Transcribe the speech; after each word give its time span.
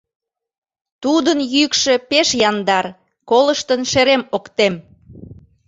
Тудын 1.03 1.39
йӱкшӧ 1.53 1.93
пеш 2.09 2.29
яндар— 2.49 2.85
Колыштын 3.29 3.81
шерем 3.91 4.21
ок 4.35 4.45
тем. 4.57 4.73